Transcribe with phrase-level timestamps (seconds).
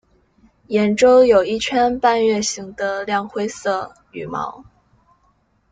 [0.69, 4.65] 眼周有一圈半月形的亮灰色羽毛。